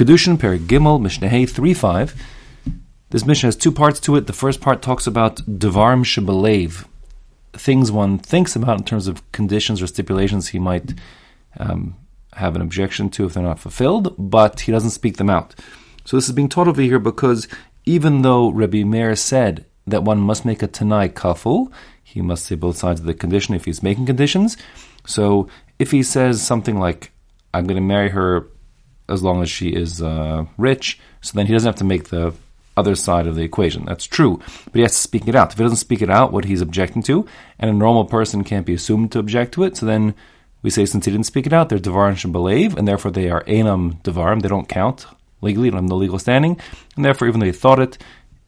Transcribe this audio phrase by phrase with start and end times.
[0.00, 2.22] Kedushin Per Gimel Mishnah 3 5.
[3.10, 4.26] This Mishnah has two parts to it.
[4.26, 6.86] The first part talks about Devarm Shebelev,
[7.52, 10.94] things one thinks about in terms of conditions or stipulations he might
[11.58, 11.98] um,
[12.32, 15.54] have an objection to if they're not fulfilled, but he doesn't speak them out.
[16.06, 17.46] So this is being taught over here because
[17.84, 21.70] even though Rabbi Meir said that one must make a Tanai kaful,
[22.02, 24.56] he must say both sides of the condition if he's making conditions.
[25.04, 25.46] So
[25.78, 27.12] if he says something like,
[27.52, 28.48] I'm going to marry her
[29.10, 32.32] as long as she is uh, rich, so then he doesn't have to make the
[32.76, 33.84] other side of the equation.
[33.84, 35.52] That's true, but he has to speak it out.
[35.52, 37.26] If he doesn't speak it out, what he's objecting to,
[37.58, 40.14] and a normal person can't be assumed to object to it, so then
[40.62, 43.30] we say since he didn't speak it out, they're devar and believe, and therefore they
[43.30, 44.42] are enam devarim.
[44.42, 45.06] They don't count
[45.40, 46.60] legally, they have no legal standing,
[46.96, 47.98] and therefore even though they thought it,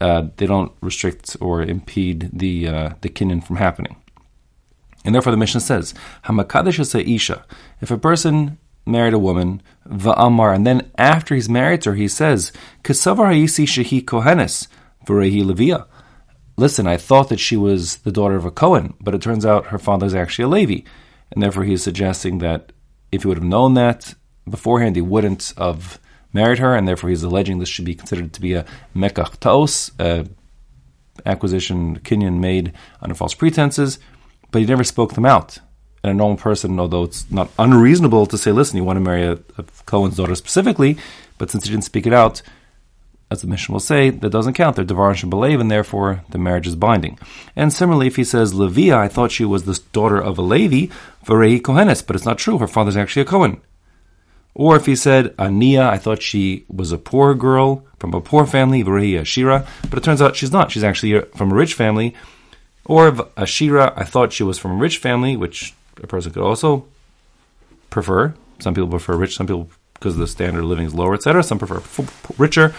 [0.00, 3.96] uh, they don't restrict or impede the uh, the kinyan from happening.
[5.04, 7.44] And therefore the Mishnah says, Hamakadesh isha.
[7.80, 12.08] If a person married a woman, va'amar, and then after he's married to her, he
[12.08, 12.52] says,
[12.84, 14.68] Kesavar ha'isi shehi kohenes,
[15.04, 15.86] v'rehi levia.
[16.56, 19.66] Listen, I thought that she was the daughter of a Cohen, but it turns out
[19.66, 20.88] her father is actually a Levi.
[21.32, 22.72] And therefore he is suggesting that
[23.12, 24.14] if he would have known that
[24.48, 26.00] beforehand, he wouldn't have
[26.32, 29.90] married her, and therefore he's alleging this should be considered to be a mekach taos,
[29.98, 30.26] a
[31.24, 33.98] acquisition, kinyan made under false pretenses,
[34.50, 35.58] but he never spoke them out.
[36.06, 39.24] And a normal person, although it's not unreasonable to say, listen, you want to marry
[39.24, 40.96] a, a Cohen's daughter specifically,
[41.36, 42.42] but since he didn't speak it out,
[43.28, 44.76] as the Mishnah will say, that doesn't count.
[44.76, 47.18] They're Devar and believe, and therefore the marriage is binding.
[47.56, 50.94] And similarly, if he says, Levia, I thought she was the daughter of a Levi,
[51.24, 52.58] Varei Kohenes, but it's not true.
[52.58, 53.60] Her father's actually a Cohen.
[54.54, 58.46] Or if he said, Ania, I thought she was a poor girl from a poor
[58.46, 60.70] family, Varei Ashira, but it turns out she's not.
[60.70, 62.14] She's actually from a rich family.
[62.84, 66.86] Or Ashira, I thought she was from a rich family, which a person could also
[67.90, 68.34] prefer.
[68.58, 71.42] Some people prefer rich, some people because the standard of living is lower, etc.
[71.42, 71.80] Some prefer
[72.38, 72.74] richer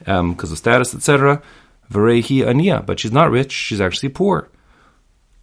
[0.00, 1.42] because um, of status, etc.
[1.90, 4.48] Varehi ania, but she's not rich; she's actually poor.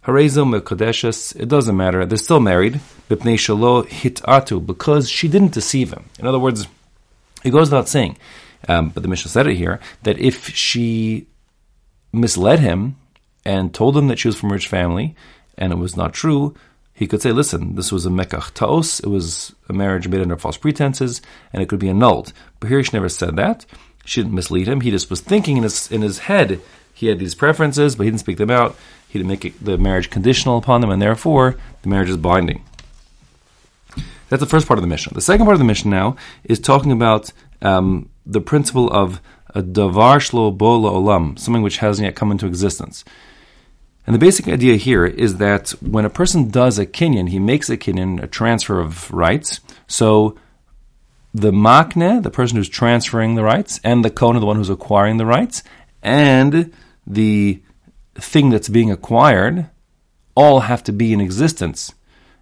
[0.08, 2.06] It doesn't matter.
[2.06, 2.80] They're still married.
[3.10, 6.04] Bipnei shalo hitatu because she didn't deceive him.
[6.20, 6.68] In other words,
[7.42, 8.16] it goes without saying,
[8.68, 11.26] um, but the Mishnah said it here that if she
[12.12, 12.96] misled him
[13.44, 15.16] and told him that she was from a rich family
[15.58, 16.54] and it was not true,
[16.96, 20.38] he could say, listen, this was a mekach taos, it was a marriage made under
[20.38, 21.20] false pretenses,
[21.52, 22.32] and it could be annulled.
[22.58, 23.66] But here she never said that.
[24.06, 24.80] She didn't mislead him.
[24.80, 26.62] He just was thinking in his in his head
[26.94, 28.76] he had these preferences, but he didn't speak them out.
[29.08, 32.64] He didn't make it, the marriage conditional upon them, and therefore the marriage is binding.
[34.30, 35.12] That's the first part of the Mishnah.
[35.12, 37.30] The second part of the Mishnah now is talking about
[37.60, 39.20] um, the principle of
[39.54, 43.04] a davar shlo bola olam, something which hasn't yet come into existence.
[44.06, 47.68] And the basic idea here is that when a person does a kinyan, he makes
[47.68, 49.60] a kinyan, a transfer of rights.
[49.88, 50.36] So
[51.34, 55.16] the makne, the person who's transferring the rights, and the kona, the one who's acquiring
[55.16, 55.64] the rights,
[56.02, 56.72] and
[57.06, 57.60] the
[58.14, 59.68] thing that's being acquired,
[60.36, 61.92] all have to be in existence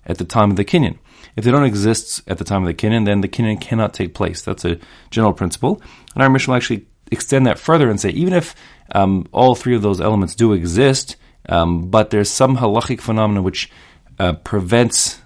[0.05, 0.99] at the time of the kinyan.
[1.35, 4.15] If they don't exist at the time of the kinyan, then the kinyan cannot take
[4.15, 4.43] place.
[4.43, 4.79] That's a
[5.11, 5.81] general principle.
[6.15, 8.55] And our Mishnah will actually extend that further and say even if
[8.93, 11.17] um, all three of those elements do exist,
[11.49, 13.71] um, but there's some halachic phenomena which
[14.19, 15.21] uh, prevents,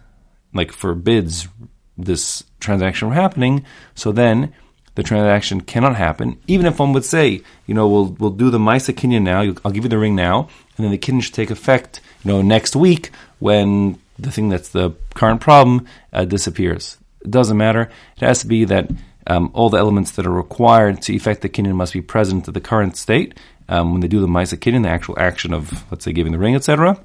[0.52, 1.48] like forbids,
[1.96, 3.64] this transaction from happening.
[3.94, 4.54] So then
[4.94, 8.58] the transaction cannot happen, even if one would say, you know, we'll we'll do the
[8.58, 9.40] Maisa Kinyan now.
[9.64, 12.42] I'll give you the ring now, and then the Kinyan should take effect, you know,
[12.42, 16.98] next week when the thing that's the current problem uh, disappears.
[17.20, 17.82] It doesn't matter.
[18.16, 18.90] It has to be that
[19.28, 22.54] um, all the elements that are required to effect the Kinyan must be present at
[22.54, 26.04] the current state, um, when they do the Maisa Kinyan, the actual action of, let's
[26.04, 26.98] say, giving the ring, etc.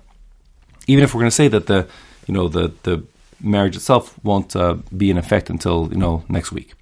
[0.87, 1.87] Even if we're going to say that the,
[2.27, 3.03] you know, the, the
[3.41, 6.73] marriage itself won't uh, be in effect until, you know, next week.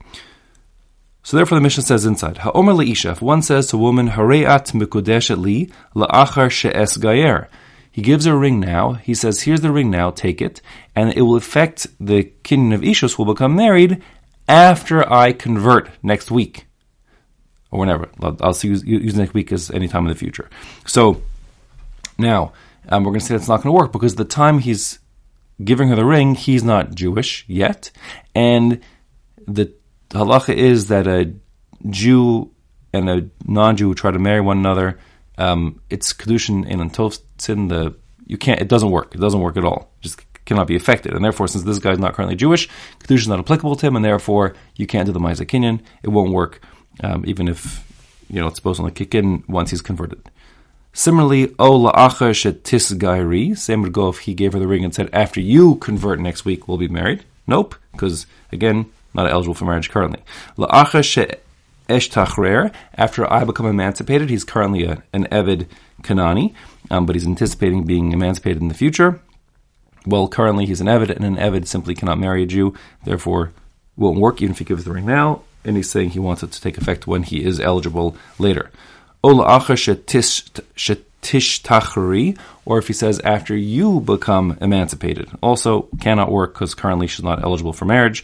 [1.23, 4.71] So therefore the Mishnah says inside, Ha'omer le'isha, if one says to a woman, Hare'at
[4.71, 7.47] mikudeshet li la'achar she'es gayer.
[7.91, 10.61] He gives her a ring now, he says, here's the ring now, take it,
[10.95, 14.01] and it will affect the kinyan of Ishus will become married
[14.47, 16.67] after I convert next week
[17.71, 18.09] or whenever.
[18.21, 20.49] I'll, I'll use, use next week as any time in the future.
[20.85, 21.21] So
[22.17, 22.53] now
[22.89, 24.99] um, we're going to say that's not going to work because the time he's
[25.63, 27.91] giving her the ring, he's not Jewish yet,
[28.35, 28.81] and
[29.47, 29.73] the
[30.09, 31.33] halacha is that a
[31.89, 32.51] Jew
[32.93, 34.99] and a non-Jew who try to marry one another.
[35.37, 37.69] Um, it's kedushin ein tofsin.
[37.69, 37.95] The
[38.25, 38.61] you can't.
[38.61, 39.15] It doesn't work.
[39.15, 39.91] It doesn't work at all.
[39.99, 41.13] It just cannot be affected.
[41.13, 42.67] And therefore, since this guy is not currently Jewish,
[42.99, 46.31] kedushin is not applicable to him, and therefore you can't do the ma'aser It won't
[46.31, 46.61] work
[46.99, 47.87] um, even if
[48.29, 50.29] you know it's supposed to only kick in once he's converted.
[50.93, 54.93] Similarly, O la'achar shetis gairi, same would go if he gave her the ring and
[54.93, 57.23] said, after you convert next week, we'll be married.
[57.47, 60.21] Nope, because again, not eligible for marriage currently.
[60.57, 61.37] La'acha
[61.89, 62.15] Esh
[62.95, 65.67] after I become emancipated, he's currently a, an Evid
[66.03, 66.53] Kanani,
[66.89, 69.19] um, but he's anticipating being emancipated in the future.
[70.05, 72.73] Well, currently he's an Evid, and an Evid simply cannot marry a Jew,
[73.03, 73.51] therefore
[73.97, 76.51] won't work even if he gives the ring now, and he's saying he wants it
[76.51, 78.71] to take effect when he is eligible later.
[79.23, 79.33] Or
[82.77, 87.73] if he says after you become emancipated, also cannot work because currently she's not eligible
[87.73, 88.23] for marriage.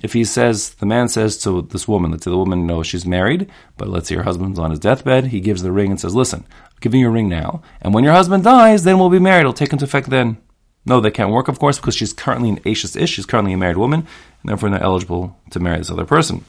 [0.00, 3.06] if he says, the man says to this woman, let's say the woman knows she's
[3.06, 6.14] married, but let's say her husband's on his deathbed, he gives the ring and says,
[6.14, 9.18] listen, I'm giving you a ring now, and when your husband dies, then we'll be
[9.18, 9.40] married.
[9.40, 10.38] It'll take into effect then.
[10.84, 13.58] No, they can't work, of course, because she's currently an Ashes Ish, she's currently a
[13.58, 14.00] married woman,
[14.42, 16.44] and therefore not eligible to marry this other person.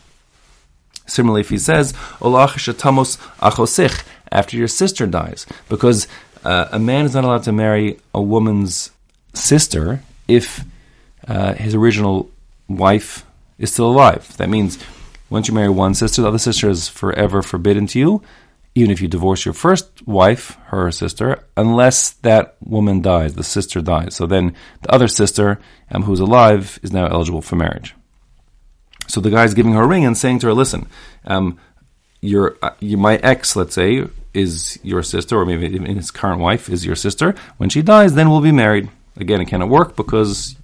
[1.07, 6.07] Similarly, if he says, achosich, after your sister dies, because
[6.45, 8.91] uh, a man is not allowed to marry a woman's
[9.33, 10.63] sister if
[11.27, 12.29] uh, his original
[12.67, 13.25] wife
[13.57, 14.37] is still alive.
[14.37, 14.77] That means
[15.29, 18.21] once you marry one sister, the other sister is forever forbidden to you,
[18.79, 23.81] even if you divorce your first wife, her sister, unless that woman dies, the sister
[23.81, 24.15] dies.
[24.15, 25.59] So then the other sister,
[25.91, 27.93] um, who's alive, is now eligible for marriage.
[29.07, 30.87] So the guy's giving her a ring and saying to her, "Listen,
[31.25, 31.57] um,
[32.21, 36.69] your, uh, my ex, let's say, is your sister, or maybe even his current wife
[36.69, 37.35] is your sister.
[37.57, 40.55] When she dies, then we'll be married." Again, it cannot work because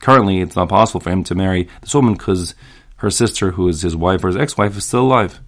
[0.00, 2.54] currently it's not possible for him to marry this woman because
[2.96, 5.40] her sister, who is his wife or his ex-wife, is still alive.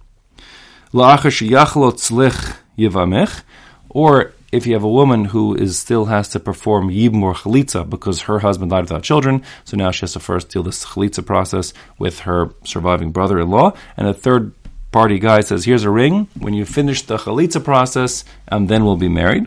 [3.89, 7.89] Or if you have a woman who is still has to perform yibum or chalitza
[7.89, 11.25] because her husband died without children, so now she has to first deal this chalitza
[11.25, 14.53] process with her surviving brother-in-law, and a third
[14.91, 16.27] party guy says, "Here's a ring.
[16.37, 19.45] When you finish the chalitza process, and then we'll be married."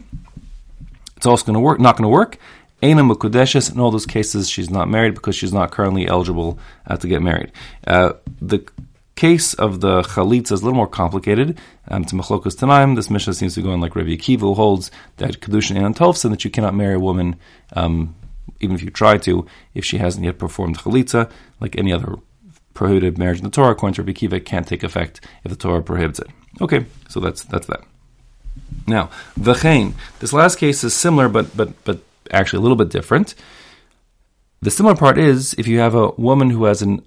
[1.19, 1.79] It's also going to work.
[1.79, 2.39] Not going to work.
[2.83, 6.97] Aina Mukudeshes, in all those cases, she's not married because she's not currently eligible uh,
[6.97, 7.53] to get married.
[7.87, 8.67] Uh, the
[9.17, 11.59] case of the chalitza is a little more complicated.
[11.89, 14.91] Um, to Machlokas Tanaim, this Mishnah seems to go on like Rabbi Akiva, who holds
[15.19, 17.37] that Kedushin ein tofsin, that you cannot marry a woman,
[17.75, 18.15] um,
[18.61, 21.31] even if you try to, if she hasn't yet performed chalitza,
[21.61, 22.17] like any other
[22.73, 25.83] prohibited marriage in the Torah, according to Rabbi Akiva, can't take effect if the Torah
[25.83, 26.29] prohibits it.
[26.61, 27.83] Okay, so that's that's that.
[28.87, 29.95] Now, v'chein.
[30.21, 32.01] This last case is similar, but but but
[32.31, 33.35] actually a little bit different.
[34.63, 37.05] The similar part is if you have a woman who has an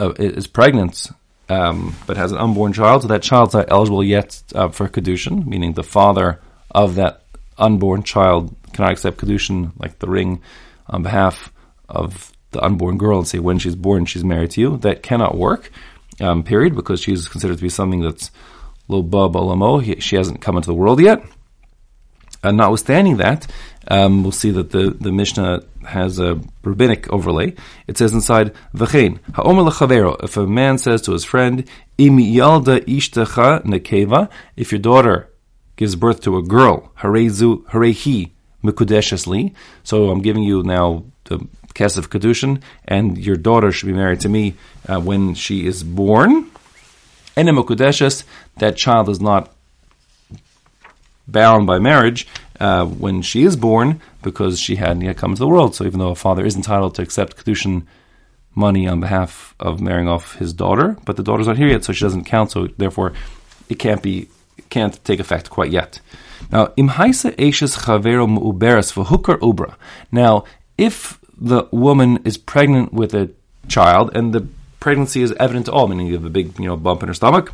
[0.00, 1.08] uh, is pregnant
[1.48, 5.46] um, but has an unborn child, so that child's not eligible yet uh, for kedushin,
[5.46, 6.40] meaning the father
[6.70, 7.22] of that
[7.58, 10.42] unborn child cannot accept kedushin, like the ring,
[10.88, 11.52] on behalf
[11.88, 14.76] of the unborn girl, and say when she's born she's married to you.
[14.78, 15.70] That cannot work.
[16.20, 18.30] Um, period, because she's considered to be something that's
[18.88, 19.80] lo ba balamo.
[20.00, 21.22] She hasn't come into the world yet.
[22.46, 23.46] And notwithstanding that,
[23.88, 27.54] um, we'll see that the, the Mishnah has a rabbinic overlay.
[27.86, 33.64] It says inside, V'chein, ha'omer if a man says to his friend, im yalda ishtecha
[33.64, 35.28] nekeva, if your daughter
[35.76, 38.30] gives birth to a girl, harezu, harehi,
[38.64, 39.54] mekudeshesli,
[39.84, 41.38] so I'm giving you now the
[41.74, 44.54] kesef kedushin, and your daughter should be married to me
[44.88, 46.50] uh, when she is born,
[47.36, 48.24] and in mekudeshes,
[48.56, 49.52] that child is not
[51.28, 52.26] bound by marriage,
[52.60, 55.74] uh, when she is born because she hadn't yet come into the world.
[55.74, 57.86] So even though a father is entitled to accept kedushin
[58.54, 61.92] money on behalf of marrying off his daughter, but the daughter's not here yet, so
[61.92, 62.50] she doesn't count.
[62.52, 63.12] So therefore,
[63.68, 64.28] it can't be
[64.70, 66.00] can't take effect quite yet.
[66.50, 69.74] Now, imhaisa eshes chavero mu'uberes v'hukar ubra.
[70.10, 70.44] Now,
[70.78, 73.30] if the woman is pregnant with a
[73.68, 74.46] child and the
[74.80, 77.14] pregnancy is evident to all, meaning you have a big you know bump in her
[77.14, 77.52] stomach,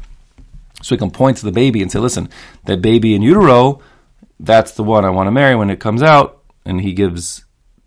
[0.83, 2.29] so we can point to the baby and say, listen,
[2.67, 3.81] that baby in utero
[4.43, 7.45] that's the one I want to marry when it comes out, and he gives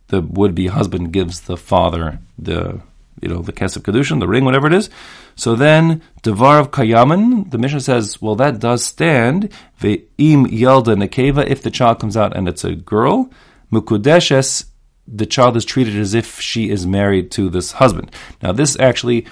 [0.08, 2.82] the would-be husband gives the father the
[3.22, 4.90] you know the kesef kedushin, the ring, whatever it is.
[5.36, 9.52] So then devar of kayaman, the Mishnah says, well, that does stand.
[9.80, 13.30] Ve'im yelda nekeva, if the child comes out and it's a girl,
[13.72, 14.66] mukudeshes,
[15.08, 18.12] the child is treated as if she is married to this husband.
[18.42, 19.26] Now, this actually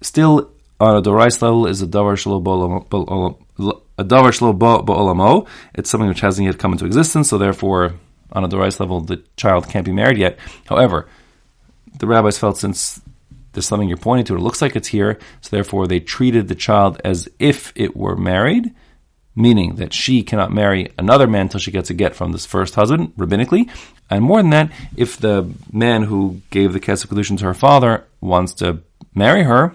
[0.00, 0.50] still
[0.80, 2.42] on a dorais level is a davar shlo
[4.82, 5.46] ba'olamo.
[5.74, 7.94] It's something which hasn't yet come into existence, so therefore,
[8.32, 10.38] on a dorais level, the child can't be married yet.
[10.66, 11.08] However,
[11.98, 13.00] the rabbis felt since
[13.52, 16.56] there's something you're pointing to, it looks like it's here, so therefore they treated the
[16.56, 18.74] child as if it were married,
[19.36, 22.74] meaning that she cannot marry another man until she gets a get from this first
[22.74, 23.70] husband, rabbinically.
[24.10, 28.04] And more than that, if the man who gave the kesef kedushin to her father
[28.20, 28.80] wants to
[29.14, 29.74] marry her,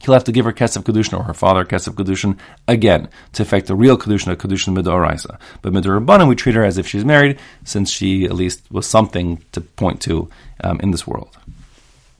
[0.00, 2.38] he'll have to give her Kesef Kedushin or her father Kesef Kedushin
[2.68, 5.38] again to effect the real Kedushin, a Kedushin Midoraisa.
[5.62, 9.42] But Midorabanan, we treat her as if she's married, since she at least was something
[9.52, 10.28] to point to
[10.62, 11.36] um, in this world.